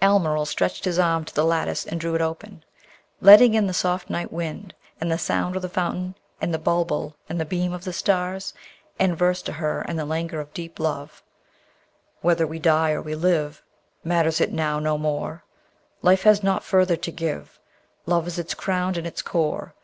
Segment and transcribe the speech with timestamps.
[0.00, 2.64] Almeryl stretched his arm to the lattice, and drew it open,
[3.20, 7.14] letting in the soft night wind, and the sound of the fountain and the bulbul
[7.28, 8.54] and the beam of the stars,
[8.98, 11.22] and versed to her in the languor of deep love:
[12.22, 13.62] Whether we die or we live,
[14.02, 15.44] Matters it now no more:
[16.00, 17.60] Life has nought further to give:
[18.06, 19.74] Love is its crown and its core.